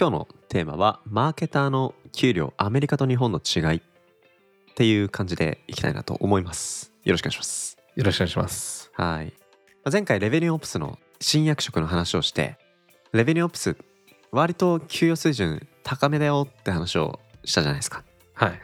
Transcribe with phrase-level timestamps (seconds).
[0.00, 3.80] 今日のテーマはマーケターの給料アメリカと日本の違いっ
[4.74, 6.90] ていう感じでいきたいなと思います。
[7.04, 7.76] よろしくお願いします。
[7.96, 8.90] よろしくお願いします。
[8.94, 9.26] はい。
[9.26, 9.32] ま
[9.84, 12.56] あ前回レベニューオプスの新役職の話をして
[13.12, 13.76] レベニューオプス
[14.32, 18.02] 割と給与水準高めだよって話をしたじゃないですか。
[18.32, 18.60] はい。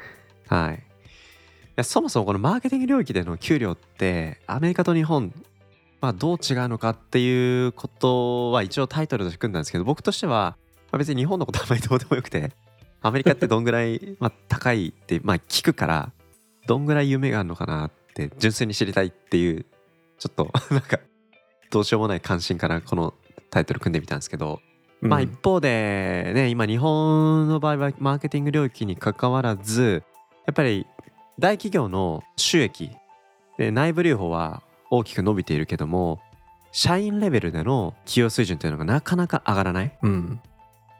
[0.48, 1.84] はい。
[1.84, 5.34] そもそもこのマーケティング領域での給料ってアメリカと日本
[6.00, 10.66] まあどう違うのかっていうことは一応タイトルとして組んだんですけど僕としては、ま
[10.96, 12.52] あ、別に日本のことあんまりどうでもよくて
[13.00, 16.12] アメリカってどんぐらい、 まあ、高いって、まあ、聞くから
[16.66, 19.64] どんぐらい夢があるのかなって純粋に知りたいっていう
[20.19, 20.98] ちょっと なんか
[21.70, 23.14] どうしようもない関心からこの
[23.50, 24.60] タイトル組んでみたんですけど、
[25.00, 30.02] まあ一方でね今日本の場合はマーケティング領域に関わらず
[30.47, 30.86] やっぱり
[31.38, 32.91] 大企業の収益
[33.58, 36.20] で内部留保は大きく伸びているけども
[36.72, 40.41] 社員レベルでの企業水準というのがなかなか上がらないうん。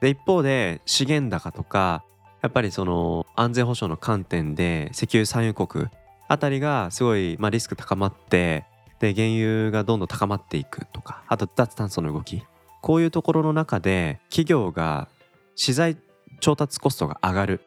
[0.01, 2.03] で一方で資源高とか
[2.41, 5.87] やっぱりその安全保障の観点で石油産油国
[6.27, 8.65] あたりがすごい、まあ、リスク高まって
[8.99, 12.43] で原油がどんどん高まっていくとかあと脱炭素の動き。
[12.81, 15.09] こういうところの中で企業が
[15.55, 15.97] 資材
[16.39, 17.61] 調達コストが上がる。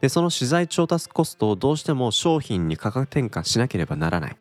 [0.00, 4.36] でその資材調達コストをどうしても商品に価格転嫁しなければならない。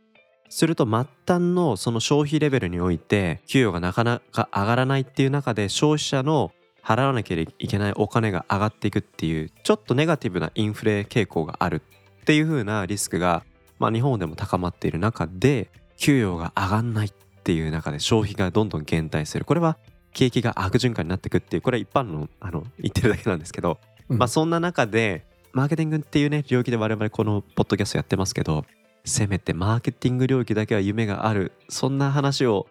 [0.50, 1.08] すると末端
[1.54, 6.52] のその消費レベルにおいて給与がなかなか上がらないっていう中で消費者の
[6.84, 11.82] 払わなければいけないお金が上がっていくっていうちょっとネガティブなインフレ傾向がある
[12.22, 13.44] っていう風なリスクが、
[13.80, 17.12] まあ、日本でも高まっている中で給与が上がんないっ
[17.44, 19.46] ていう中で消費がどんどん減退する。
[19.46, 19.78] これは
[20.14, 24.18] 景気が悪循環になっていくっていうこれは一般のあの言ってるだけなんですけど、うん。
[24.18, 28.66] まあそんな中でマーケティングっていうね領域で我々このポッドキャストやってますけど
[29.06, 31.52] せめてマーケティング領域だけは夢がある。
[31.70, 32.68] そんな話を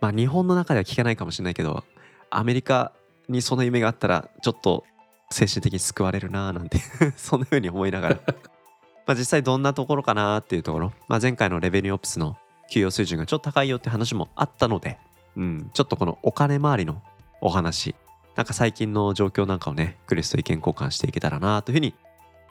[0.00, 1.84] まあ日本の中では聞かないかもしれないけど
[2.30, 2.92] アメリカ
[3.28, 4.84] にその夢があったらちょっと
[5.30, 6.78] 精神的に救われるなーなんて
[7.16, 8.16] そんな風に思いながら。
[9.06, 12.36] まあ実際どんなところかなーっていうところ、まあ、前回のレベニューオプスの
[12.70, 14.98] 給与水準がちょっと高いよって話もあったので、
[15.34, 17.00] うん、ちょっとこのお金回りの
[17.40, 17.94] お話
[18.36, 21.94] なんか最近の状況なんかをねクリスと意見交換していけたらなというふうに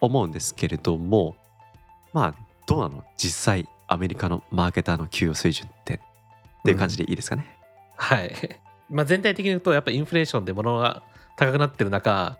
[0.01, 1.35] 思うんですけれども
[2.11, 2.35] まあ
[2.66, 3.03] どうなの？
[3.17, 6.01] 実際アメリカのマーケターの給与水準って。
[6.59, 7.45] っていう感じでいいですかね、
[7.95, 8.59] はい。
[8.89, 11.03] まあ全体的に言うと、やっぱインフレーションで物が
[11.37, 12.37] 高くなってる中、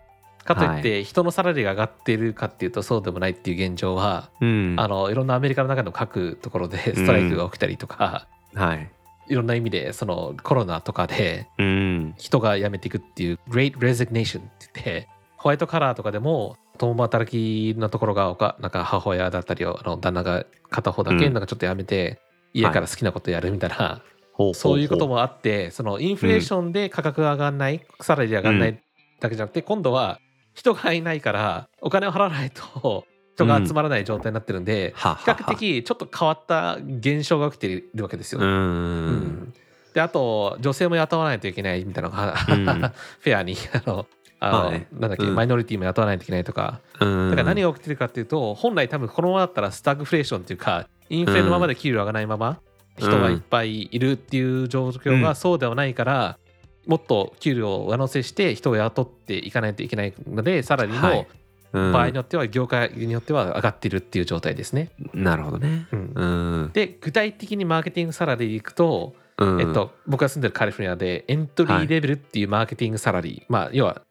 [0.48, 4.74] かといって人のサラリーが上がっているかっていうとそうでもないっていう現状は、うん。
[4.78, 8.90] あのいろんなアメリカの中の各ところでストライキが起きたりとか、はい。
[9.28, 12.14] いろんな意味でそのコロナとかでうん。
[12.16, 21.34] 人が辞めていくっていう Great Resignation って言ってホワイトカラーとかでも共働きのところがおかなんか母親だったりあの旦那が片方だけうん。
[21.34, 22.20] なんかちょっと辞めて、
[22.54, 24.17] 家から好きなことやるみたいな、ほ
[24.54, 28.82] そういうことももあってそのインフレーションで価格が上がらない、サラリー上がらない
[29.20, 30.20] だけじゃなくて今度は
[30.54, 33.04] 人がいないからお金を払わないと
[33.34, 38.40] 人が集まらない状態になってるんで、は比較的ちょっと変わった現象が起きているわけですよ。
[38.40, 39.16] ううん。
[39.16, 39.54] ん
[39.94, 42.64] であと女性も雇わないといけないみたいなのが、うん。
[43.20, 44.06] フェアにあの
[44.40, 45.34] あの、なんだっけ、うん。
[45.34, 46.80] マイノリティも雇わないといけないとか。
[47.00, 47.30] うん。
[47.30, 52.58] だから何が起きてるかっていうと本来多分このままだったらスタグフレーションっていうかインフレのままで給料上がらないまま
[52.98, 55.22] 人がいっぱいいるっていう状況うん。
[55.22, 56.38] がそうではないから、
[56.86, 61.26] もっと給料を上乗せして人を雇っていかないといけないのでさらにもはい。
[61.72, 61.92] うん。
[61.92, 64.90] 場合によっては業界によっては上がってるっていう状態ですね。
[65.12, 65.86] なるほどね。
[65.92, 66.12] うん。
[66.14, 66.24] う
[66.66, 66.70] ん。
[66.72, 69.60] で具体的にマーケティングサラリーでいくと、うん。
[69.60, 74.02] えっと、僕が住んでるカリフォルニアでエントリーレベルっていうマーケティングサラリー、まあ要は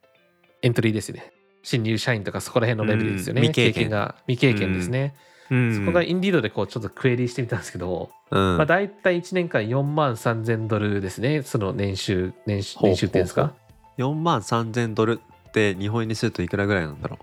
[0.62, 1.32] エントリーですよね。
[1.62, 3.46] 新入社員とかそこら辺のレベルですよね、うん。
[3.48, 3.90] 未経験。
[3.90, 5.14] が未経験ですね、
[5.50, 5.76] うん。
[5.76, 8.56] そこがインディードでこうちょっとクエリーしてみたんですけど、うん。
[8.56, 11.42] まあ大体1年間4万3000ドルですね。
[11.42, 12.90] その年収年収ほう。
[12.90, 13.54] 年収っていうんですか
[13.98, 17.18] ？4万3000ドルって日本円にするといくらぐらいなんだろ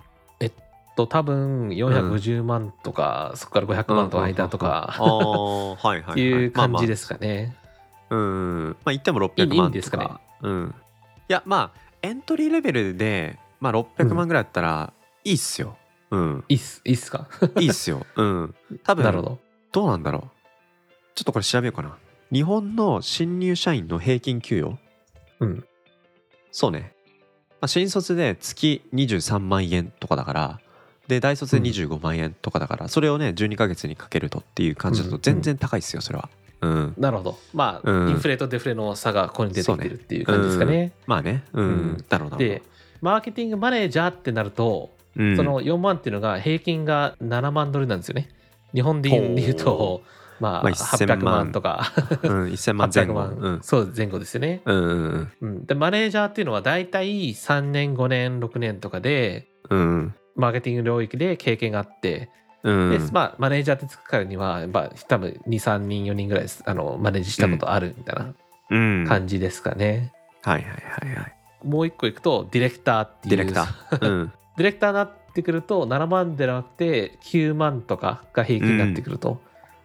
[0.96, 6.22] と多分450万とか、そこから500う万と間とか、ああはいはいはい。
[6.47, 7.56] う感じでですかね、
[8.10, 8.68] うん。
[8.69, 10.10] まあ言ってもいい600万いいんですかね。
[10.42, 10.75] うん。
[11.28, 14.94] いやまあエントリーレベルでまあ600万ぐらいだったら
[15.24, 15.75] いいっすよ
[16.15, 16.44] うん。
[16.50, 17.27] いいっすいいっすか？
[17.59, 18.06] いいっすよ。
[18.15, 18.56] うん。
[18.83, 19.39] 多分なるほど。
[19.71, 20.21] どうなんだろう。
[21.15, 21.97] ちょっとこれ調べようかな。
[22.31, 24.77] 日本の新入社員の平均給与？
[25.39, 25.65] うん。
[26.51, 26.94] そうね、
[27.62, 30.59] まあ、新卒で月23万円とかだから
[31.09, 36.29] で大卒で25万円とかだから、それをね12ヶ月にかけるとっていう感じだとうん全然高いっすよそれは。
[36.61, 36.94] うん。
[36.97, 37.38] なるほど。
[37.53, 38.09] まあ、うん。
[38.11, 40.94] インフレとデフレの差がここに出てきてるっていう感じですかね。
[41.06, 41.44] まあね。
[41.53, 42.06] うん、うん。
[42.09, 42.38] なるほど。
[42.38, 42.63] で
[43.01, 48.29] マーケティングマネージャーってなると、うんその4万っていうのが平均が7万ドルなんですよね
[48.73, 50.01] 日本で言うと
[50.39, 53.13] まあ、まあ1000 800万とかうん、1000万前800後。
[53.13, 53.59] 万、うん。
[53.62, 59.79] そう前後ですよね、うんうんうん、でマネージャーっていうのは大体3年5年6年とかでうん。
[59.79, 62.29] うんマーケティング領域で経験があって、
[62.63, 62.91] うん。
[62.91, 68.33] でまあ、マネージャーってつくからには、まあ、多分23人4人ぐらいあのマネージしたことあるみたいな
[68.69, 69.06] うん。
[69.07, 70.11] 感じですかね、
[70.44, 71.35] はいはいはいはい。
[71.63, 74.09] もう一個いくとディレクターっていうディレクター。
[74.09, 74.33] うん。
[74.57, 79.42] ディレクターになってくると7万でなくて9万とかが平均になってくると、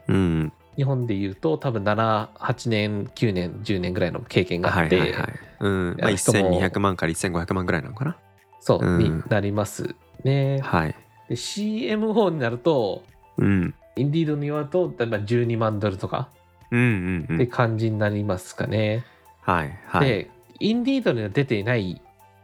[0.06, 0.52] うん。
[0.76, 5.32] 日本でいうと多分78年9年10年ぐらいの経験があって、はいはいはい。
[5.60, 5.96] うん。
[5.98, 8.16] まあ、いや人も1200万から1500万ぐらいなのかな？
[8.60, 9.94] そう、うんになります
[10.24, 10.60] ね。
[10.62, 10.94] はい。
[11.28, 13.02] で CMO になると
[13.36, 13.74] うん。
[13.96, 16.28] インディードによると例えば12万ドルとか
[16.70, 17.46] うんうんうってん。
[17.48, 19.04] 感じになりますかね。
[19.40, 20.08] はいはい。
[20.08, 20.30] で
[20.60, 22.00] インディードには出ていない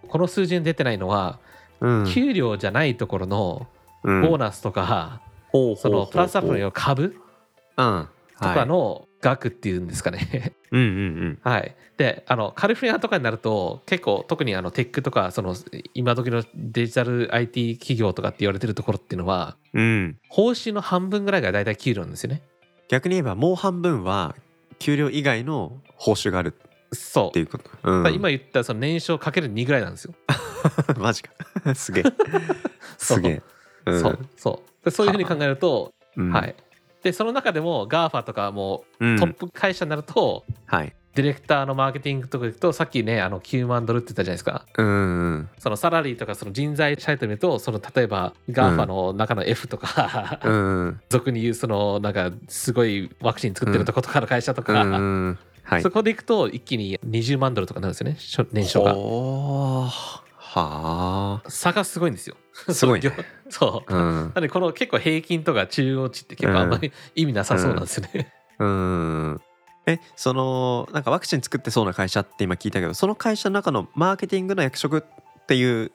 [0.08, 1.38] この数字に出てないのは、
[1.80, 3.66] うん、給料じゃないところの
[4.02, 7.16] うんボーナスとか、ほうほうほうそのプラスアップの株
[7.76, 8.08] うん。
[8.38, 10.52] とかの額っていうんですかね。
[10.70, 15.54] うんうんはい、であのカリフォルニアとかになると結構特にあのテックとかその
[15.94, 19.82] 今時のデジタル IT 企業とかって言われてるところっていうのはうん。
[19.82, 20.18] うん。
[20.28, 22.42] 報酬の半分ぐらいが大体給料なんですよね。
[22.88, 24.36] 逆に言えばもう半分は
[24.78, 26.54] 給料以外の報酬がある
[26.92, 27.70] そうっていうこと。
[27.82, 30.14] うん今言ったその年商かける2ぐらいなんですよ。
[30.98, 31.30] マジか。
[31.74, 32.04] すげえ。
[32.98, 33.42] すげえ。
[33.86, 36.54] うんそうそうでそういうふうに考えると、うんはい。
[37.02, 40.94] でその中でも GAFA とかもうんトップ会社になると、はい。
[41.14, 44.66] ディレクターのマーケティングとか行くとさっきねあの9万ドルって言ったじゃないですか。
[44.76, 44.88] うんう
[45.38, 45.48] ん。
[45.58, 51.00] そのサラリーとかその人材サイト見るとその例えば GAFA の中の F とか、うんうん。
[51.08, 54.96] 俗に言うそのなんかすごいワクチン作ってるとことかの会社とか、うんう
[55.30, 55.38] ん。
[55.66, 55.82] はい。
[55.82, 58.94] そこで行くと一気に20万ドルとかなるんですよね年商が
[60.38, 62.36] は差がすごいんですよ
[62.68, 62.72] あ。
[62.72, 63.12] すごいね。
[63.50, 64.32] そううん。
[64.34, 69.40] なんでこの結構平均とか中央値って結構あんまり意味なさそうなんですよね、うん。
[69.86, 75.92] え、その、なんかワクチン作ってそうな会社って今聞いたけど、その会社の中のマーケティングの役職っていう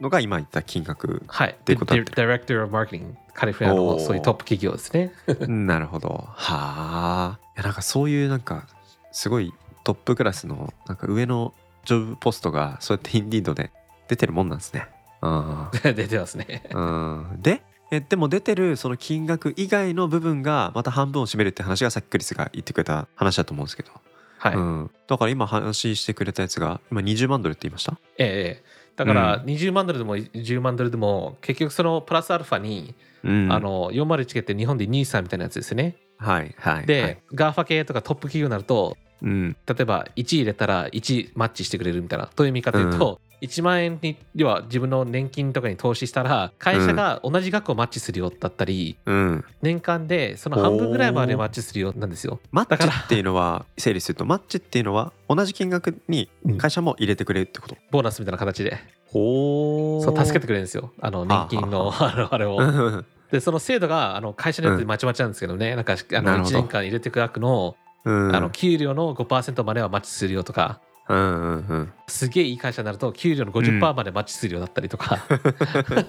[0.00, 1.22] のが今言った金額。
[1.26, 5.12] はいていうことだっ Di- Director of Marketing カリフォルニアのそういうトップ企業ですね
[5.46, 6.28] なるほど。
[6.28, 7.38] はあ。
[7.56, 8.66] いや、なんかそういうなんか、
[9.12, 9.52] すごい
[9.84, 11.54] トップクラスの、なんか上の
[11.84, 13.70] ジョブポストが、そうやってインディードで
[14.08, 14.88] 出てるもんなんですね。
[15.22, 15.68] うん。
[15.82, 16.62] 出てますね。
[16.72, 23.90] うん、でえでも出てるその金額以外の部分がまた半分を占めるって話がさっきクリスが言ってくれた話だと思うんですけど、
[24.38, 27.98] はい、うん、だから今話してくれたやつが今20万ドルって言いました？
[28.16, 28.64] ええ
[29.04, 32.94] だから20万ドルでも10万ドルでも結局そのプラスアルファに、
[33.24, 33.52] うん。
[33.52, 35.96] あの401って日本で NISA みたいなやつですよね。
[36.18, 37.18] はいはいで、はい。
[37.32, 39.56] GAFA 系とかトップ企業になるとうん。
[39.66, 49.44] 例えば1入れたら1マッチしてくれるみたいなどういう意味かというと、1万円に要は自分の年金とかに投資したら会社が同じ額をマッチするよだったり、うん。
[49.62, 52.40] 年間でその半分ぐらいまでマッチするよなんですよ。
[52.52, 56.28] マッだからチっていうのは整理するとマッチっていうのは同じ金額に
[56.58, 58.78] 会社も入れてくれるってこと、ボーナスみたいな形で。
[59.06, 60.92] ほそう助けてくれるんですよ。
[61.00, 62.58] あの年金の あれを。
[62.58, 63.06] うん。
[63.32, 66.56] でその制度があの会社によってまちまちなんですけどね、なんかあの1なるほど。
[66.56, 68.34] 年間入れていく額の,、うん。
[68.36, 70.80] あの給料の5%まではマッチするよとか
[71.10, 71.92] うんうんうん。
[72.06, 75.16] すげえいい会社になると給料の50%までマッチするようだったりとか、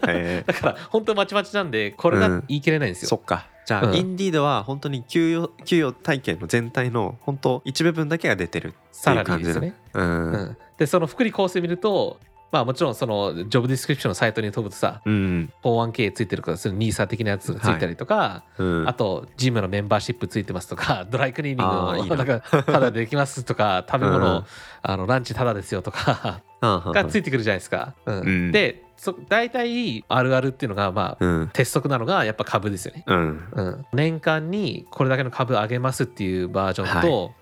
[0.08, 3.10] へえだから本当まちまちなんでこれが言い切れないんですよ。
[3.10, 3.48] そっか。
[3.66, 3.96] じゃあ、うん。
[3.96, 8.72] インディードは本当に給与給与体系の全体の本当一部分だけが出てるっ
[9.04, 9.74] ていう感じだですね。
[9.94, 10.32] うん。
[10.32, 12.20] うん、でその福利厚生見ると
[12.52, 22.16] まあもちろんそのジョブディスクリプションのサイトに飛ぶとさうん、401k ついてるからその NISA 的なやつがついたりとか、うん、あとジムのメンバーシップついてますとか ドライクリーニングあーいいな。
[22.16, 24.46] のなんかタダでできますとか食べ物、うん。
[24.84, 27.96] あのランチタダですよとかがついてくるじゃないですか。
[28.06, 28.20] うん。
[28.20, 28.52] うん。
[28.52, 31.50] でそ大体あるあるっていうのがまあうん。
[31.54, 33.04] 鉄則なのがやっぱ株ですよね。
[33.08, 33.48] うん。
[33.52, 37.41] うん、年間にこれだけの株上げますっていうバージョンと、はい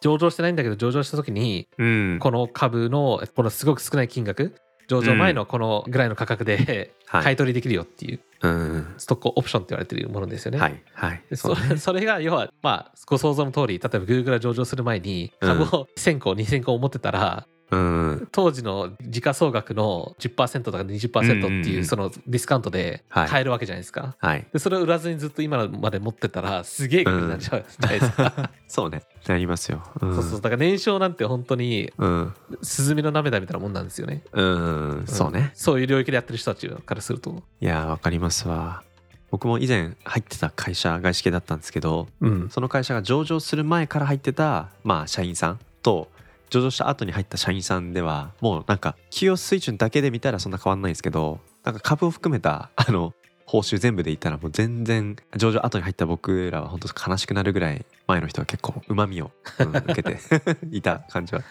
[0.00, 2.18] 上場してないんだけど上場した時にうん。
[2.20, 4.54] この株のこのすごく少ない金額
[4.88, 7.22] 上場前のこのぐらいの価格ではい。
[7.24, 10.58] 買い取りできるよっていううんストックオプションって言われてるものですよね。
[10.58, 10.82] はい。
[10.94, 11.22] はい。
[11.28, 11.76] でそね。
[11.78, 18.28] それが要はまあご想像の通り例えば Google が上場する前に株を1000個2000個持ってたらうん。
[18.32, 23.28] 当時の時価総額の10%とか20%っていうそのディスカウントではい。
[23.28, 24.16] 買えるわけじゃないですか。
[24.18, 24.46] はい。
[24.52, 28.50] でそれを売らずにずっと今まで持ってたらすげえ額になっちゃうじゃないですか。
[28.68, 29.02] そうね。
[29.26, 29.82] なりますよ。
[30.00, 30.14] うん。
[30.14, 30.40] そうそう。
[30.40, 32.34] だから年商なんて本当にうん。
[32.62, 34.22] スズメの涙みたいなもんなんですよね。
[34.32, 35.04] うん。
[35.06, 35.52] そうね。
[35.54, 37.42] そういう領域でやってる人たちからすると。
[37.60, 38.82] いやわかりますわ。
[39.30, 42.48] 僕も以前入ってた会社外資系だったんですけどうん。
[42.50, 46.08] その会社が上場する前から入ってたまあ社員さんと
[46.50, 53.14] 上場した後に入った社員さんではもうなんか給与水準だけで見たらそんな変わんないんですけどなんか株を含めたあの
[53.46, 60.18] 報酬全部で言ったらもう全然上場後に入った僕らは本当悲しくなるぐらい前の人は結構うまみを、うん受けて
[60.70, 61.42] いた感じは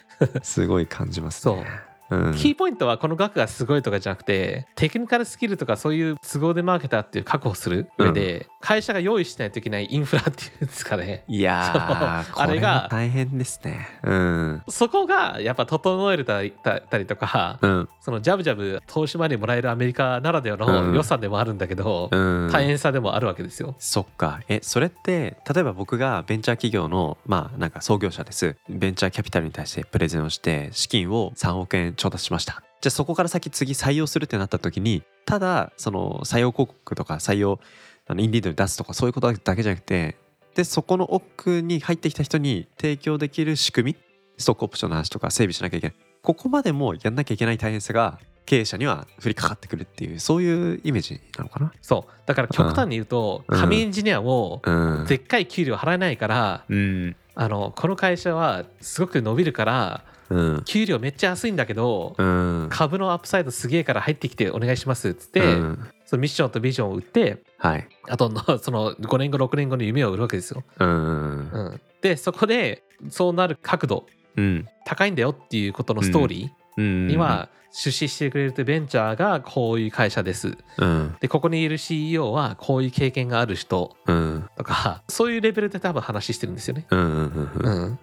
[0.42, 1.56] すごい感じますね。
[1.56, 13.88] うん、キーポイントはこの額がすごいとかじゃなくてテクニカルスキルとかそういう都合でマーケターっていう確保する上で、会社が用意しないといけないインフラっていうんですかねいや あれがが大変ですね。
[14.04, 14.62] うん。
[14.68, 17.90] そこがやっぱ整えれたりたりとか、うん。
[18.00, 22.50] そのジャブジャブ投資マネーもらえるアメリカならではうんの予算でもあるんだけど、うん。
[22.52, 23.76] 大変さでもあるわけですよ。
[23.80, 32.64] そっかえそれって例えば僕がベンチャー企業のまあなんか創業者ですベンチャーキャピタルに対してプレゼンをして資金を3億円調達しました。
[32.82, 37.60] じゃあそこから先次採用するってなった時にただその採用広告とか採用
[38.08, 40.18] あのインディードに出すとかそういうことだけじゃなくて
[40.56, 43.98] でそこの奥に入ってきた人に提供できる仕組み
[44.38, 45.96] ストックオプションの話とか整備しなきゃいけない。
[46.24, 51.72] ここまでもやんなきゃいけない大変さが経営者には降りかかってくるっていうそういうイメージなのかな？
[51.82, 52.12] そう。
[52.26, 53.60] だから極端に言うとうん。
[53.60, 55.06] 紙エンジニアもうん。
[55.06, 57.16] でっかい給料払えないからうん。
[57.36, 67.88] あのこの会社はすごく伸びるからうん給料めっちゃ安いんだけどうん株のアップサイドすげえから入ってきてお願いしますっつって、うんそのミッションとビジョンを売ってはい。
[68.10, 70.64] あとのその5年後6年後の夢を売るわけですよ。
[70.80, 71.50] うん。
[71.52, 72.82] うん、でそこで
[73.12, 74.68] そうなる角度うん。
[74.86, 77.08] 高いんだよっていうことのストーリーうん。
[77.10, 80.58] には出資してくれるベンチャーがこういう会社です。
[80.80, 81.16] うん。
[81.20, 84.50] でここにいる CEO はこういう経験がある人うん。
[84.58, 86.88] とかそういうレベルで多分話してるんですよね。
[86.90, 88.00] うん、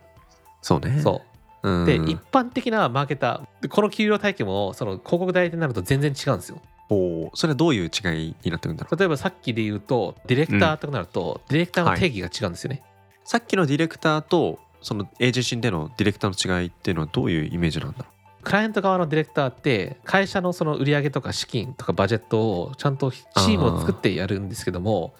[0.62, 1.00] そうね。
[1.02, 1.84] そううん。
[1.84, 6.60] で一般的なマーケターでこの給料体系もその広告代理店になると全然違うんですよ。
[6.88, 8.96] おーそれはどういう違いになってくるんだろう？
[8.96, 12.82] 例えばさっきで言うとディレクターとかなると、ディレクターの定義が違うんですよね。
[13.24, 18.04] さっきのディレクターとそのエージェンシーでのディレクターの違いっていうのはどういうイメージなんだろ
[18.44, 25.14] クライアント側のディレクターって会社のその売上とか資金とかバジェットをちゃんとチームを作ってやるんですけども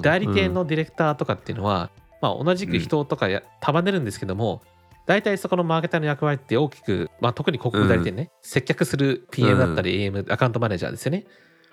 [0.00, 4.62] 代理店のディレクターとかっていうのは、まあ、同じく人とかや束ねるんですけども
[5.06, 11.26] 大体そこのマーケターの役割って大きく、まあ、特に広告代理店ね、接客する PM だったり AM アカウントマネージャーですよね、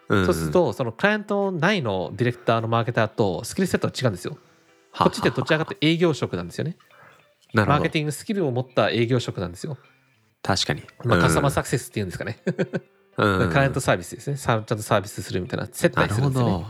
[0.07, 0.25] うん。
[0.25, 4.38] そうするとそのクライアント内のディレクターのマーケターとスキルセットは違うんですよ。
[4.98, 6.75] こっちってどちらかというと営業職なんですよね。
[7.53, 9.77] マーケティングスキルを持った営業職なんですよ、
[10.41, 10.83] 確かに。
[11.03, 12.39] まあ、カスタマーさサクセスっていうんですかね。
[13.17, 13.50] うん。
[13.50, 14.38] クライアントサービスですね。
[14.38, 16.65] さちゃんとサービスするみたいな接待するんですよね。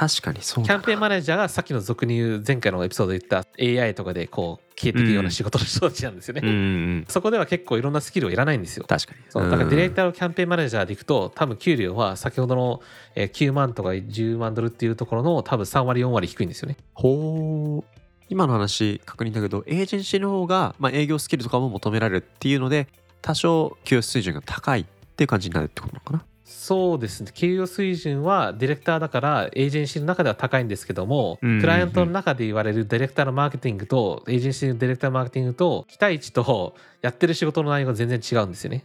[0.00, 3.48] ど確かにそうキャンペーンマネージャーがさっきの俗に言う前回のエピソードで言った
[3.84, 6.42] AI とかでこう消えていくような仕事の人たちなんですよね。
[6.44, 8.84] うんうんそこでは結構いろんなスキルをいらないんですよ。
[8.86, 9.18] 確かに。
[9.28, 9.50] そう。
[9.50, 12.80] だからディレクーターをキャンペーンマネージャーでいくと多分給料は先ほどの
[13.16, 16.76] えー9万とか10万ドルっていうところの多分3割4割低いんですよね。
[16.94, 22.86] ほう今の話確認だけどエージェンシーの方が、まあ、営業スキルとかも求められるっていうので
[23.22, 24.84] 多少給与水準が高いっ
[25.16, 27.30] ていう感じになるってことなのかなそうですね。
[27.34, 31.60] 給与水準はディレクターだからエージェンシーの中では高いんですけども、うんうんうん。
[31.60, 38.84] クライアントの中で言われるディレクターのマーケティングとエージェンシーのディレクターマーケティングと期待値とやってる仕事の内容が全然違うんですよね。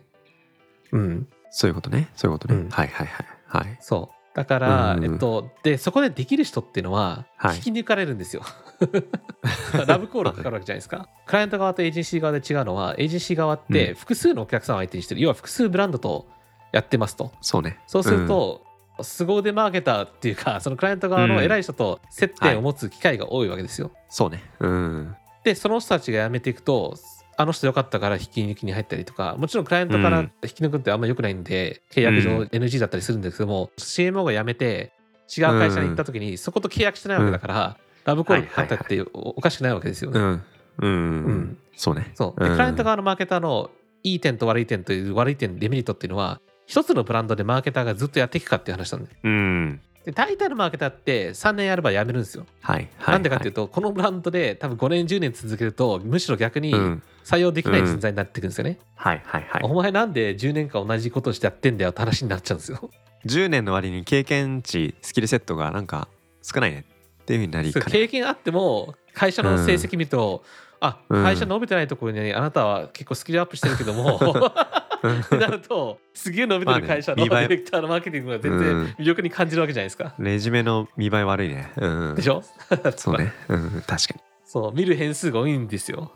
[0.91, 2.09] うん、そういうことね。
[2.15, 2.69] そういうことね、うん。
[2.69, 3.27] はいはいはい。
[3.47, 3.77] はい。
[3.79, 4.35] そう。
[4.35, 7.55] だから、うんえっとでそこでできる人っていうのははい。
[7.55, 8.43] 引き抜かれるんですよ。
[9.87, 11.07] ラブコールかかるわけじゃないですか。
[11.25, 15.21] クライアント側とエージェンシー側で違うのはエージェンシー側って複数のお客さんを相手にしてる。
[15.21, 16.27] 要は複数ブランドと
[16.73, 17.31] やってますと。
[17.39, 17.79] そうね。
[17.87, 18.65] そうすると、
[19.01, 23.91] 凄腕マーケターっていうか そのクライアント側の偉い人と接点を持つ機会が多いわけですよ。
[24.09, 24.43] そうね。
[24.59, 25.15] うん。
[25.43, 26.95] でその人たちが辞めていくと
[27.35, 30.31] あの人良かったから引き抜きに入ったりとかもちろんクライアントからうん。
[30.43, 32.47] 引き抜くってあんま良くないんで、契約上うん。
[32.47, 34.91] NG だったりするんですけども、CMO が辞めて
[35.35, 40.19] 違う会社に行った時にそこと契約してないわけだから、ラブコールかかったっておおかしくないわけですよね。
[40.19, 40.43] うん
[40.79, 42.11] うん、うん、そうね。
[42.15, 42.39] そう。
[42.39, 42.53] でうん。
[42.53, 43.69] クライアント側のマーケターの
[44.03, 49.81] いい点と悪い点という悪い点デメリットっていうのは一つのブランドでマーケターがずっとやっていくかっていう話なんでうん。
[50.05, 52.45] で大体のマーケターって3年やれば辞めるんですよ。
[52.61, 57.03] はいはいなんでかっていうと、このブランドで多分5年10年続けるとむしろ逆にうん。
[57.23, 58.79] 採用できない人材になっていくんですよね。
[58.95, 59.61] はいはいはい。
[59.63, 62.89] お前なんで10年間同じことしてやってんだよって話になっちゃうんですよ。
[63.25, 66.09] 10年の割に経験値スキルセットがなんか
[66.41, 66.83] 少ないね
[67.21, 67.85] っていうふうになりかね。
[67.89, 70.43] 経験あっても会社の成績見ると、
[70.81, 71.23] あうん。
[71.23, 74.19] 会社伸びてないところにあなたは結構スキルアップしてるけども
[75.07, 80.15] ってなるとすげえ伸びてる会社のディレクターのマーケティングが全然魅力に感じるわけじゃないですか。
[80.19, 81.71] レジュメの見栄え悪いね。
[81.77, 82.15] うん。
[82.15, 82.43] でしょ？
[82.95, 83.33] そうね。
[83.49, 83.83] うん。
[83.85, 84.21] 確かに。
[84.45, 86.11] そう見る変数が多いんですよ。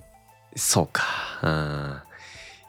[0.56, 1.04] そうか。
[1.44, 2.02] うん。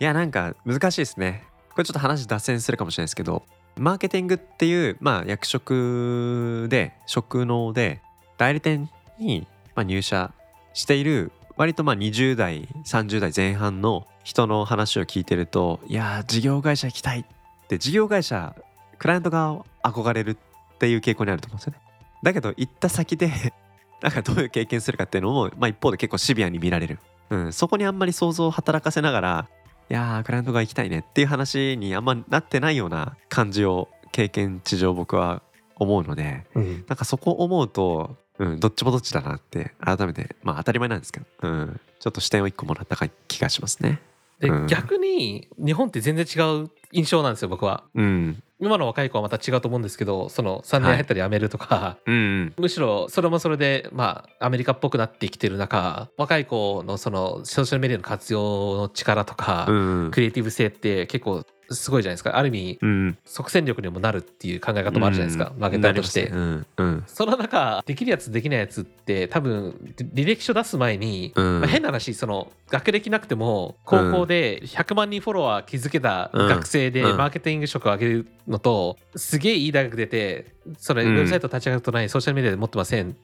[0.01, 1.45] いやなんか難しいですね。
[1.71, 3.45] これちょっと話脱線するかもしれないですけど
[3.77, 8.01] マーケティングっていうまあ役職で職能で
[8.37, 9.47] 代理店に
[9.77, 10.33] まあ入社
[10.75, 17.25] している割とまあ20代30代前半の人の話を聞いてるといやー事業会社行きたいっ
[17.67, 18.55] て事業会社
[18.99, 20.37] クライアント側を憧れるっ
[20.79, 21.81] っていう傾向にあると思うんですよね。
[22.23, 23.53] だけど行った先で
[24.01, 27.01] なんかどういう経験するかっていうのも、まあ、一方で結構シビアに見られる、
[27.31, 29.49] うん、そこにあんまり想像を働かせながら
[29.91, 35.43] いやークライアントが行きたいねっていう話にあんまなってないような感じを経験値上僕は
[35.77, 44.01] 思うのでうんなんかそこ思うと、うん、どっちもどっちだなって改めてまあ当たり前なんですけど、うん、ちょっと視点を一個もらった気がしますね。
[44.41, 44.67] で、うん。
[44.67, 47.85] 逆に日本って全然違う印象なんですよ僕は。
[47.95, 62.37] うん、今の若い子はまた違うと思うんですけどその3年入ったり辞めるとか、うん、むしろそれもそれでまあアメリカっぽくなってきてる中若い子のそのソーシャルメディアの活用の力とか、うん、クリエイティブ性って結構すごいじゃないですか。
[62.37, 71.61] ある意味うん、即戦力にもなるっていう考え方もあるじゃないですか、マーケターとして、うん、うん、その中できるやつできないやつって多分履歴書出す前に、うん。
[71.61, 76.49] まあ変な話その学歴なくても高校で100万人フォロワー築けたうん。
[76.49, 77.17] 学生でうん。
[77.17, 81.17] マーケティング職を上げるのとすげえいい大学出てそれウうん。
[81.17, 83.17] ェブサイト立ち上がることないソーシャルメディアで持ってません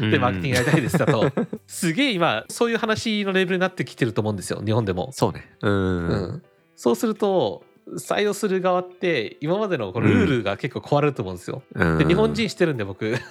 [0.00, 0.10] うん。
[0.10, 1.30] でマーケティングやりたいですだと。
[1.66, 5.10] すげえ今そういう話のレベルになってきてると思うんですよ日本でも。
[5.12, 5.50] そうね。
[5.62, 6.42] うん、うん。
[6.76, 7.64] そうすると
[7.98, 11.62] 採用する側って今までのこのルールが結構壊れると思うんですよ。
[11.74, 11.98] うん。
[11.98, 13.14] で日本人してるんで僕。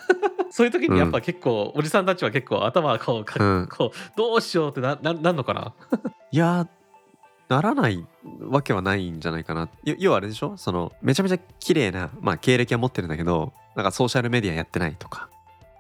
[0.51, 5.74] そういう時にやっぱ結構、おじさんたちは結構頭がこうこうどうしようってなななんのかな？
[6.31, 6.67] いや
[7.49, 8.05] ならない
[8.41, 9.69] わけはないんじゃないかな。
[9.83, 10.55] 要要はあれでしょ？
[10.55, 15.29] そのめちゃめちゃ綺麗なまあ経歴は持ってるんだけどなんかソーシャルメディアやってないとか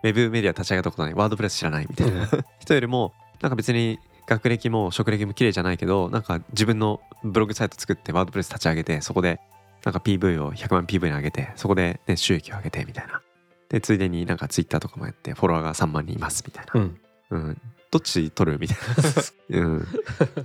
[0.03, 2.27] ウェブメディア立ち上げたことないワードプレス知らないみたいな。
[2.59, 9.39] 人よりもなんか別に学歴も職歴も綺麗じゃないけどなんか自分のブログサイト作ってワードプレス立ち上げてそこで
[9.83, 13.21] なんか PV を100万 PV に上げてそこで、ね、収益を上げてみたいな。
[13.69, 17.01] でついでになんか Twitter とかもやってフォロワーが3万人いますみたいな、うん。
[17.29, 17.61] うん、
[17.91, 18.77] どっち取るみたい
[19.49, 19.87] な、うん。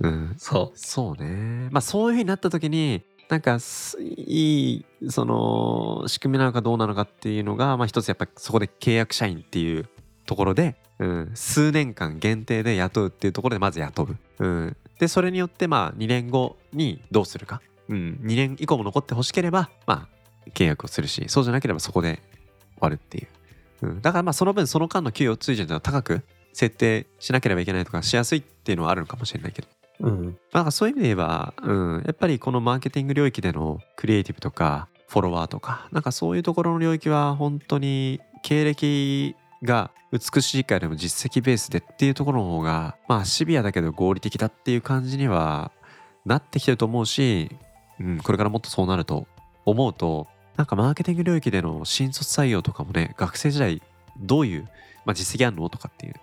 [0.01, 1.69] うん、そそうね。
[1.71, 9.87] まあそういうふうになった時になんかすいいその仕組みなのかどうなのかっていうのがまあ一つやっぱそこで契約社員っていう
[10.25, 20.07] ところで、うん、数年間限定で雇うっていうところでまず雇う、うん、でそれによってまあ2年後にどうするか、うん、2年以降も残ってほしければま
[20.45, 22.21] あ契約をするしそうじゃなければそこで
[22.75, 23.23] 終わるってい
[23.81, 26.21] う、うん、だからまあその分その間の給与水準は高く
[26.55, 29.67] 設定しなければいけないとかしやすいっていうのはあるのかもしれないけど。
[29.99, 45.71] う、うん、まあなんかそういう意味で言えば、うん、やっぱりこのマーケティング領域でのクリエイティブとかフォロワーとかなんかそういうところの領域は本当に経歴が美しいからでも実績ベースでっていうところの方がまあシビアだけど合理的だっていう感じには
[46.25, 47.51] なってきてると思うし、
[47.99, 49.27] うん、これからもっとそうなると
[49.65, 53.81] 思うとなんかマーケティング領域での新卒採用とかもね学生時代
[54.17, 54.69] どういう、
[55.05, 56.13] まあ、実績あるのとかっていう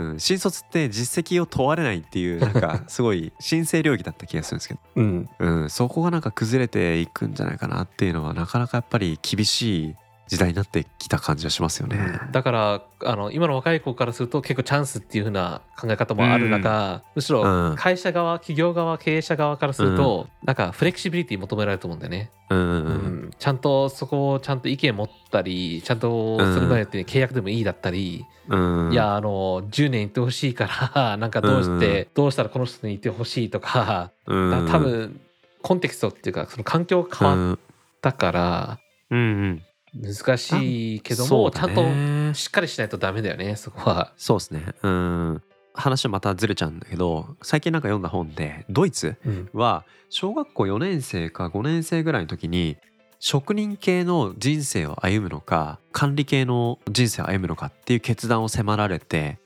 [0.00, 9.96] うん、新卒って実績を問われないっていうなんか すごい申請領域だった気がするんですけど、うん、うん、そこがなんか崩れていくんじゃないかなっていうのはなかなかやっぱり厳しい
[10.30, 11.98] 時代になってきた感じはしますよね。
[12.30, 17.76] だからあの今の若い子からすると結構チャンスっていう風な考え方もある中、むしろうん。
[17.76, 22.78] 会社側企業側経営者側からすると、なんかフレキシビリティ求められると思うんだよね、うんうんう
[23.26, 23.30] ん。
[23.36, 28.92] ちゃんとそこをちゃんと意見持ったりちゃんとそれまでって契約でもいいだったり、うん。
[28.92, 34.68] いやあの10年いってほしいから なんかどうして、どうしたらこの人にいてほしいとか、うん。
[34.70, 35.20] 多分
[35.62, 37.58] コンテキストっていうかその環境が変わっ
[38.00, 38.78] たから
[39.10, 39.62] うんうん
[39.94, 44.12] 難しいけどもちゃんとねしっかりしないとダメだよねそこは。
[44.16, 44.64] そうですね。
[44.82, 45.42] うん。
[45.72, 49.50] 話はまたずれちゃうんだけど最近なんか読んだ本でドイツうん。
[49.52, 52.76] は小学校4年生か5年生ぐらいの時に
[53.18, 59.38] 職人系の人生を歩むのか管理系の人生を歩むのかっていう決断を迫られて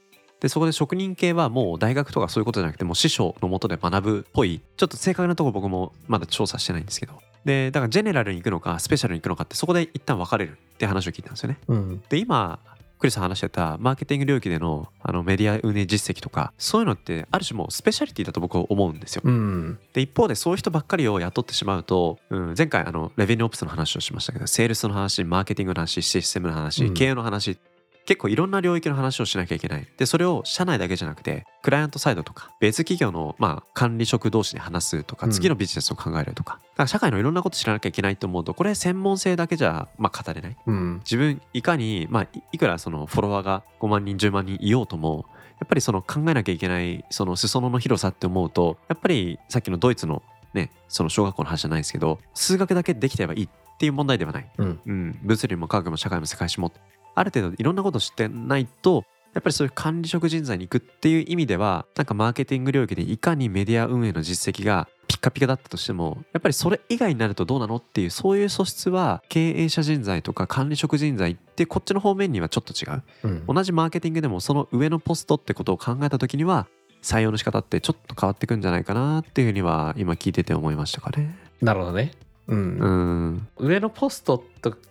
[0.44, 7.14] でそこで職人系はもう大学とかそういうことじゃなくてもう師匠のもとで学ぶっぽいちょっと正確なところ僕もまだ調査してないんですけど
[7.46, 11.58] でだからジェネラルに行くのかスペシャルに行くのかってそこで一旦分かれるって話を聞いたんですよね。
[11.66, 12.58] うんで今
[12.98, 19.22] クリスさん話してたマーケティング領域でのあのメディア運営実績とかそういうのってある種もうスペシャリティだと僕は思うんですよ。
[19.24, 27.58] うんで一方でそういう人ばっかりを雇ってしまうと、うん、前回あのレベニューオプスの話をしましたけどセールスの話マーケティングの話システムの話、うん経営の話
[28.06, 29.86] 結構いろんな領域の話をしなきゃいけない。
[29.96, 35.32] でそれを社内だけじゃなくてクライアントサイドとか別企業の、まあ、管理職同士で話すとかうん。
[35.32, 40.56] 次のビジネスを考えるとか,、だから社会のいろんなこと知らなきゃいけないと思うとこれ専門性だけじゃ、まあ、語れない。
[40.66, 40.98] うん。
[40.98, 45.26] 自分いかに、まあ、いいくらそのフォロワーが5万人10万人いようとも
[45.60, 54.80] やっぱりその考えなきゃいけないその裾野の広さって思うとやっぱりさっきのドイツのねその小学校の話じゃないですけど数学だけできてればいいっていう問題ではない、うん。
[54.84, 56.72] うん、物理も科学も社会も世界史も
[57.14, 73.02] ある程度いろんなこと知ってないとやっぱりそういう管理職人材に行くっていう意味ではなんかマーケティング領域でいかにメディア運営の実績がピカピカだったとしてもやっぱりそれ以外になるとどうなのっていうそういう素質は経営者人材とか管理職人材ってこっちの方面にはちょっと違う。
[73.24, 73.46] うん。
[73.46, 76.68] 同じマーケティングでもその上のポストってことを考えた時には
[77.02, 81.36] 採用の仕方ってちょっと変わってくんじゃないかなっていうふうには今聞いてて思いましたかね。
[81.60, 82.12] なるほどね。
[82.48, 82.58] うん。
[82.58, 83.48] うん。
[83.58, 84.42] 上のポストっ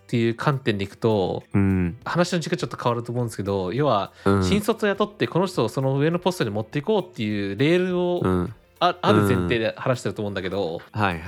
[0.06, 1.96] ていう観点でいくとうん。
[2.04, 4.44] 話の軸ちょっと変わると思うんですけど要はうん。
[4.44, 11.20] 新卒を雇ってこの人をその上のポストに持っていこうっていうレールをうんあある前提で話してると思うんだけど、はいはいは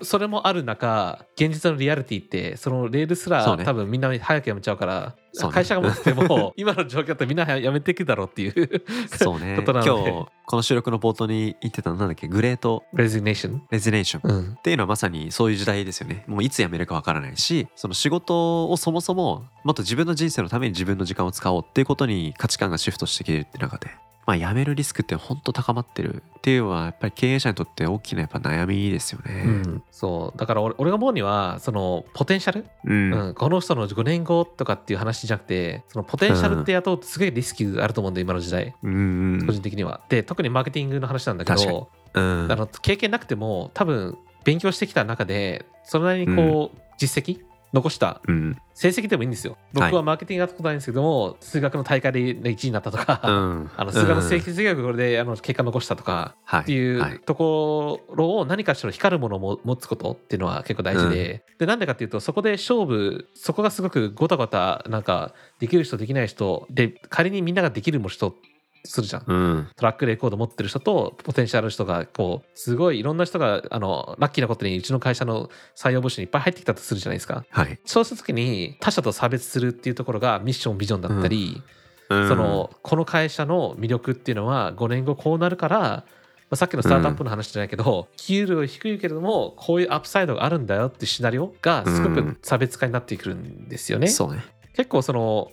[0.00, 0.04] い。
[0.04, 3.64] それもある中現実のリアリティってそのレールすら、ね。
[3.64, 5.54] 多分みんな早く辞めちゃうからそうね。
[5.54, 8.82] 会社が持ってても 今の状況だってみんな辞めていくだろうっていう
[9.16, 9.56] そうね。
[9.56, 10.12] ことな今ので。
[10.12, 12.28] 日この収録の冒頭に言ってたのなんだっけ？
[12.28, 12.84] グレート？
[12.92, 16.24] レジネーション、レジネーションうん、っていうのはまさにそういう時代ですよね。
[16.26, 23.88] もういつ辞めるかわからないしその仕事をそもそももっと自分の人生のために自分の時間を使おうっていうことに価値観がシフトしてきてるって中で
[24.26, 30.38] まあ辞めるリスクって本当高まってるっていうのはやっぱり経営者にとって大きなやっぱ悩みですようねん、そう。
[30.38, 38.74] だから俺俺が思うにはそのポテンシャル、うん、うんこの人の5年後とかっていう話じゃなくてそのポテンシャルって雇うとすごいリスクあると思うんで今の時代。
[38.82, 38.94] うん。
[38.94, 40.00] うん個人的には。
[40.08, 42.48] で特にマーケティングの話なんだけどうん。
[42.50, 47.40] あの経験なくても多分勉強してきた中でそれなりにこう、実績？
[47.74, 48.56] 残したうん。
[48.72, 49.58] 成績でもいいんですよ。
[49.74, 49.90] はい。
[49.90, 53.70] 僕はマーケティングやったことないんですけども、数学の大会で1位になったとか、うん。
[53.76, 56.62] あの数学の成うん績がこれであの結果残したとかはい。
[56.62, 68.36] っていはいうところを何かしら光るものをも持つことっていうのは結構大事で、でなんでかっていうとそこで勝負そこがすごくごたごたなんかできる人できない人で仮にみんなができる人
[68.84, 69.24] するじゃん。
[69.26, 77.44] うんトラックレコード持ってる人とポテンシャルの人がこうすごいいろんな人があのラッキーなことにうちの会社の採用募集にいっぱい入ってきたとするじゃないですか。
[77.50, 86.04] はいそうするときに他社と差別するっていうところがミッションビジョンだったり、うんそのこの会社の魅力っていうのは5年後こうなるから、ま
[86.50, 94.08] あ、さっきのスタートアップの話じゃないけど、給料低いけれどもこういうアップサイドがあるんだよっていうシナリオがすごく差別化になってくるんですよね。
[94.08, 94.44] そうね
[94.74, 95.50] 結構その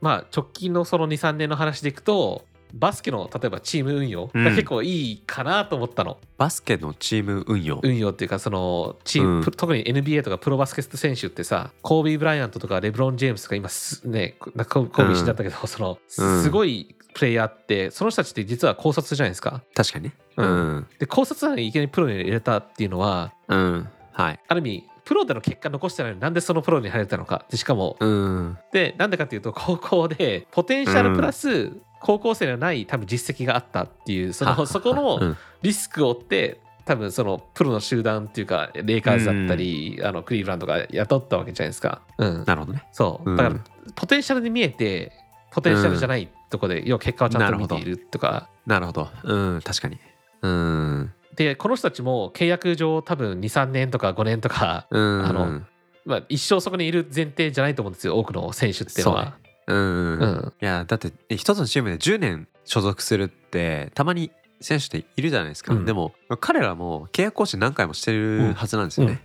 [0.00, 7.80] まあ直近のその23年の話でいくとバスケの例えばチーム運用が結構いいかなと思ったの、バスケのチーム運用。
[7.82, 9.44] 運用っていうかそのチーム、うん。
[9.44, 16.42] 特に NBA とかプロバスケット選手ってさコービー・ブライアントとかレブロン・ジェームスが今すねなココービー死んじゃったけど、そのうん。
[16.42, 19.62] すごいプレイヤーってその人たちって実は高卒じゃないですか。
[19.74, 20.04] 確かに。
[20.06, 20.76] ねううん。
[20.78, 23.88] んで高卒なのにいきなりプロに入れたっていうのはうん。
[24.12, 24.40] はい。
[24.46, 27.96] ある意味プロでの結果残してないのになんでそのプロに入れたのかでしかも。
[27.98, 28.58] うん。
[28.72, 35.36] でなんでかっていうと高校でポテンシャルプラス高校生ではない多分実績があったっていうそはのそこうのん。
[35.62, 42.00] リスクを負って多分そのプロの集団っていうかレイカーズだったり、あのクリーブランドが雇ったわけじゃないですか。
[42.16, 42.82] うん、なるほどね。
[42.92, 43.30] そう。
[43.30, 43.36] うん。
[43.36, 43.60] だから
[43.94, 45.12] ポテンシャルに見えて
[45.50, 48.48] ポテンシャルじゃないとこで、要は結果をちゃんと見ているとか。
[48.66, 49.08] なるほど。
[49.22, 49.98] うん確かに。
[50.40, 51.12] うん。
[51.34, 55.26] でこの人たちも契約上多分23年とか5年とか、うん。
[55.26, 55.60] あの
[56.06, 59.36] まあ、一生そこにいる前提じゃないと思うんですよ多くの選手っていうのは。
[59.68, 60.52] うんうん。
[60.60, 65.84] いやだってえ一つのチームで10年所属するってたまに選手っているじゃないですか、うん。
[65.84, 69.22] でも彼らも契約更新何回もしてるはずなんですよね、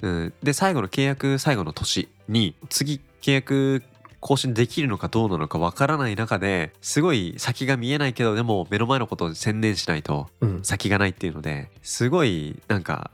[0.00, 0.32] うん。
[0.42, 3.82] で最後の契約最後の年に次契約
[4.20, 10.64] 更新できるのかどうなのかわからない中ですごい先が見えないけどでも目の前のことを専念しないとうん。
[10.64, 13.10] 先がないっていうのですごいなんか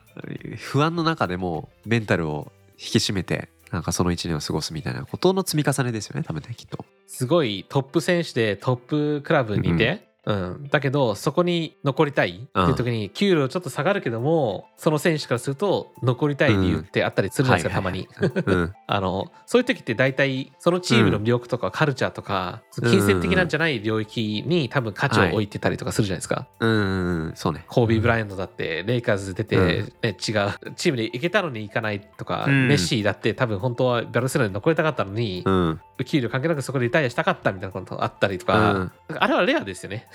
[0.57, 6.85] 不安の中でもメンタルを引き締めてなんかその1年を過ごすみたいなことの積み重ねですよね多分ねきっと。
[7.07, 10.69] すごいトップ選手でトップクラブにいて、うん。
[10.71, 12.29] だけどそこに残りたい。
[12.29, 18.09] っていう時に給料ちょっと下がるけどもその選手からすると残りたい理由ってあったりするんですよ、たまに。
[18.21, 18.75] うん。
[18.87, 22.91] あのそういう時って大体そのチームの魅力とかカルチャーとか、うん。
[22.91, 26.47] 金銭的なんじゃない領域に多分価値を置いてたりとかするじゃないですか。
[26.61, 27.65] うんうんそうね。
[27.67, 29.65] コービー・ブライアントだってレイカーズ出て、うん。
[29.65, 32.69] ね、違うチームで行けたのに行かないとか、うん。
[32.69, 38.93] メッシーだって多分本当はバルセロナに残りたかったのに、うん給料関係なくそこでリタイアしたかったみたいなことあったりとか、うん。
[39.19, 40.07] あれはレアですよね。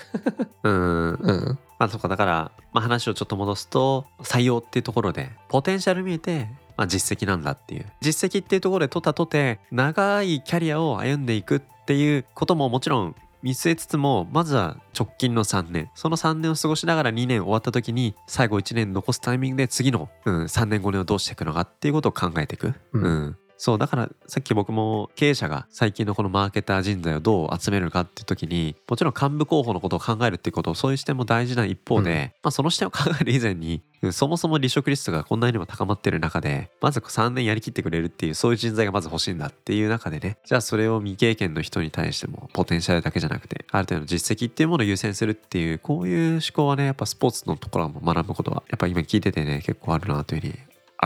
[0.62, 1.58] うんうん。
[1.78, 7.86] まあそうかだから、まあ、話をちょっと戻すと採用っていうところでポテンシャル見えて、まあ、実績なんだっていう。
[8.00, 15.90] 実績っていうところでとったとて長いキャリアを歩んでいくっていうことももちろん見据えつつもまずは直近の3年。
[15.94, 23.02] その3年を過ごしながら2年終わった時に最後1年残すタイミングで次の、うん、3年後年をどうしていくのかっていうことを考えていく、うん。
[23.02, 50.54] うんそうだからさっき僕も経営者が最近のこのマーケター人材をどう集めるかっていう時にもちろん幹部候補のことを考えるっていうことをそういう視点も大事な一方で、うんまあ、その視点を考える以前にうんそもそも離職率がこんなにも高まってる中でまず3年やりきってくれるっていうそういう人材がまず欲しいんだっていう中でねじゃあそれを未経験の人に対してもポテンシャルだけじゃなくてある程度の実績っていうものを優先するっていうこういう思考はねやっぱスポーツのところも学ぶことはやっぱ今聞いててね結構あるなというふうに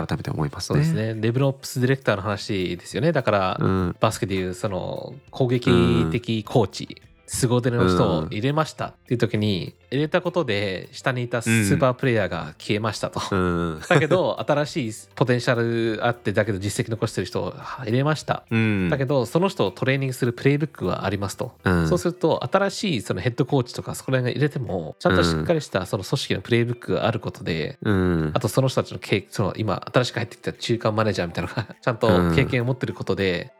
[0.06, 0.74] 改めて思いますね。
[0.74, 1.20] そうですね。
[1.20, 3.12] デベロップスディレクターの話ですよね。
[3.12, 3.96] だから、うん。
[4.00, 5.70] バスケでいうその攻撃
[6.10, 13.20] 的コーチ、凄腕の人を入れましたっていう時に入れたことで下にいたスーパープレイヤーが消えましたと。
[13.30, 13.80] うん。
[13.86, 18.44] だけど新しいポテンシャルあってだけど実績残してる人を入れました。
[18.50, 18.88] うん。
[18.88, 21.52] だけどその人をトレーニングするプレイブックはありますと。
[21.64, 21.88] うん。
[21.88, 28.30] そうすると新しいそのヘッドコーチとかそこら辺が入れてもちゃんとしっかりしたその組織のプレイブックがあることでうん。
[28.32, 33.52] あとその人たちの経その今新しく入ってきた中間マネージャーみたいなのがちゃんと経験を持ってることで、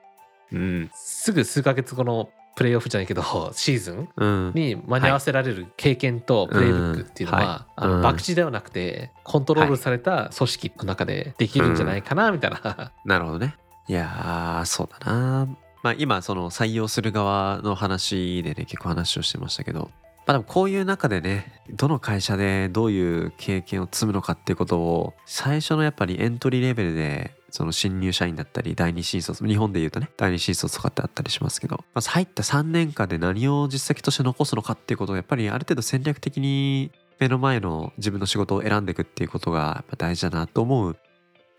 [0.53, 0.91] うん。
[0.95, 3.23] すぐ数ヶ月後のプレイオフじゃないけど
[3.55, 4.53] シーズンうん。
[4.53, 8.03] に間に合わせられる経験とプレイブックっていうのは、あのうん。
[8.03, 13.55] 博打ではなくてコントロールされた組織の中でできるんじゃないかなみたいな、 なるほどね。
[13.87, 15.47] いやーそうだな。
[15.85, 19.93] まあ今その採用する側の話でね結構話をしてましたけど。
[20.27, 40.97] まあでもこういう中でねどの会社でどういう経験を積むのかっていうことを最初のやっぱりエントリーレベルでその新入社員だったり第二新卒日本で言うとね第二新卒とかってあったりしますけどまず入った3年間で何を実績として残すのかっていうことをやっぱりある程度戦略的に目の前の自分の仕事を選んでいくっていうことがやっぱ大事だなと思う。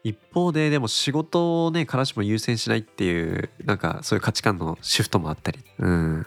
[0.06, 5.60] 一方ででも仕事をね必ずしも優先しないっていうなんかそういう価値観のシフトもあったり。
[5.80, 6.26] うん。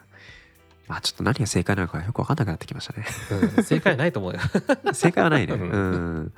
[0.89, 3.05] あちょっと何が正解なのかよく分かんなくなってきましたね
[3.57, 4.41] うん正解ないと思うよ。
[4.93, 5.55] 正解はないね。
[5.55, 6.27] ううんん。
[6.27, 6.31] い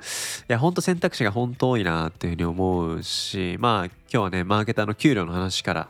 [0.47, 5.89] や、本当選択肢が本当多いなっていうふうに思うし、まあ今日はね、マーケターの給料の話から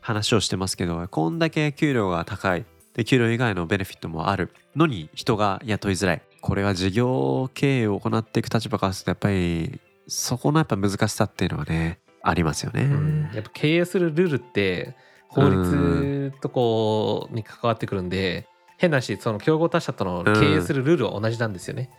[0.00, 2.64] 話をしてますけど、こんだけ給料が高い。
[2.94, 6.22] で、給料以外のベネフィットもあるのに人が雇いづらい。
[6.40, 12.82] これは事業経営を行っていく立場からすると、やっぱりそこのやっぱ難しさっていうのはね、ありますよね。
[12.82, 14.96] うんやっぱ経営するルールって
[15.28, 18.46] 法律とこうに関わってくるんで、
[18.78, 21.90] 変なしその競合他社との経営するルールは同じなんですよね。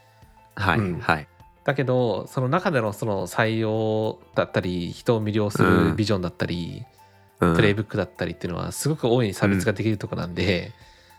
[0.55, 1.27] はい、うんはい。
[1.63, 6.97] だけどその中でのその採用だったり人を魅了するビジョンだったり、うん
[7.39, 10.71] プレイブックだったりっていうのはすごく大いに差別ができるところなんで、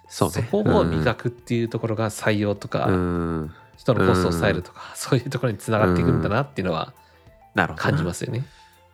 [0.09, 0.29] そ。
[0.51, 3.55] こを磨くっていうところが採用とか、うん。
[3.77, 6.93] 人のコストを抑えるとか、そういうところにつながっていくんだなっていうのは。
[7.77, 8.45] 感じますよね。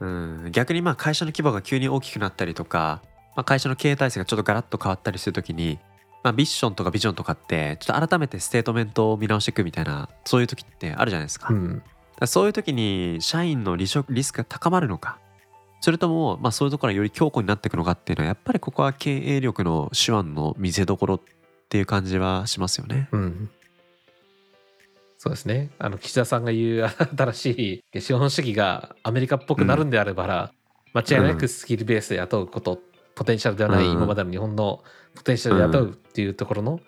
[0.00, 3.02] うん、逆にまあ会社の規模が急に大きくなったりとか、
[3.36, 5.78] まあ、会社の経営体制がちょっとガラッと変わったりするときに、
[6.22, 11.82] まあ、ミッションとかビジョンとかってちょっと改めてステートメントを見直していくみたいなそういう時ってあるじゃないですか,、うん。
[12.18, 15.18] らそういう時に社員の離職リスクが高まるのか。
[15.80, 21.20] それとも、まあ、そういうところがより強固になっていくのかっていうのはやっぱりここは経営力の手腕の見せ所っ
[21.68, 23.08] ていう感じはしますよね。
[23.12, 23.50] うん
[25.24, 25.70] そうですね。
[25.78, 30.52] あの岸田さんが言う 新しい資本主義がアメリカっぽくなるんであれば、
[30.92, 32.82] 間違いなくスキルベースで雇うこと、
[33.14, 33.92] ポテンシャルではないうん。
[33.92, 34.84] 今までの日本の
[35.14, 36.78] ポテンシャルで雇うっていうところの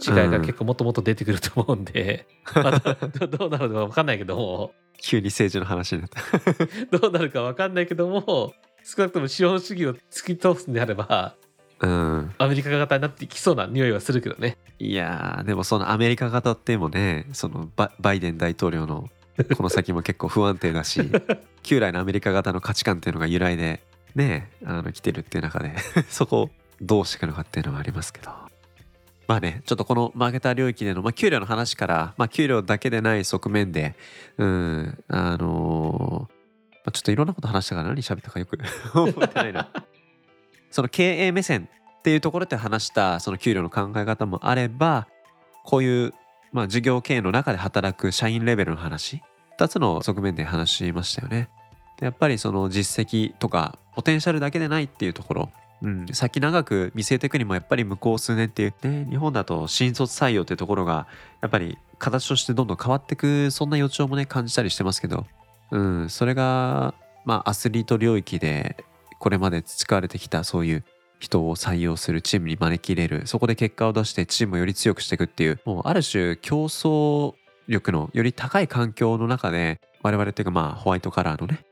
[0.00, 4.72] 違いが結構もっともっと出てくると思うんで、 まあどどうなるのか分かんないけども。
[5.02, 6.22] 急に政治の話になった。
[6.98, 11.36] どうなるか分かんないけども少なくとも資本主義を突き通すんであれば
[11.80, 14.56] うんアメリカ型になっていきそうな匂いはするけどね。
[14.78, 19.08] いやーでもそのアメリカ型ってもねそのババイデン大統領の
[19.56, 21.00] この先も結構不安定だし
[21.62, 23.82] 旧来のアメリカ型の価値観っていうのが由来で
[24.14, 25.74] ねあの来てるっていう中で
[26.08, 28.30] そこをどうしていくのかっていうのはありますけど
[29.26, 33.96] まあねちょっとこのマーケター領域での、まあ、給料の話から、まあ、給料だけでない側面で
[34.38, 36.34] うんあのー
[36.84, 38.58] まあ、ちょっといろんなこと話したから何喋ったかよく
[38.92, 39.68] 覚えてないな。
[40.74, 45.06] その経営目線っていうところで話したその給料の考え方もあれば
[45.62, 46.14] こういう、
[46.50, 49.22] まあ、事業経営の中で働く社員レベルの話。
[49.56, 51.48] 2つの側面で話しましたよね。
[52.00, 61.06] やっぱりその実績とかポテンシャルだけでないっていうところ、うん、先長く見据えていくにもやっぱり向こう数年っていう、ね、日本だと新卒採用っていうところが
[61.40, 65.24] やっぱり形としてどんどん変わっていくそんな予兆もね感じたりしてますけど、
[65.70, 68.84] うん、それがまあアスリート領域で
[69.18, 70.84] これまで培われてきたそういう
[71.18, 73.26] 人を採用するチームに招き入れる。
[73.26, 75.60] そこで結果を出してチームをより強くしていくっていう。
[75.64, 77.34] もうある種競争
[77.68, 81.64] 力のより高い環境の中で我々っていうかまあホワイトカラーのね、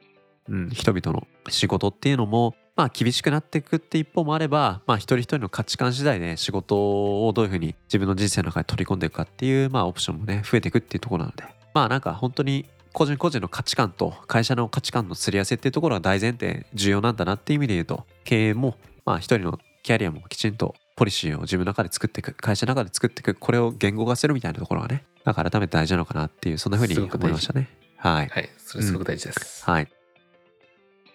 [0.48, 11.44] うん、人々の仕事っていうのもまあ厳しくなっていくって一方もあればまあ一人一人の価値観次第で仕事をどういうふうに自分の人生の中に取り込んでいくかっていうまあオプションもね増えていくっていうところなので。
[11.74, 29.88] まあなんか本当に個人個人の価値観と会社の価値観のすり合わせっていうところが大前提重要なんだなっていう意味で言うと経営もまあ一人のキャリアもきちんとポリシーを自分の中で作っていく会社の中で作っていくこれを言語化するみたいなところがねだから改めて大事なのかなっていうそんな風に思いましたねはいはいそれすごく大事です、はい。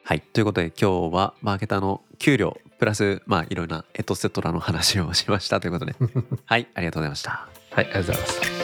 [0.04, 0.22] はい。
[0.22, 5.96] ということで今日はマーケターの給料プラスまあいろんなエトセトラの話をしましたということで
[6.46, 7.50] はいありがとうございました。
[7.72, 8.57] はい、ありがとうございました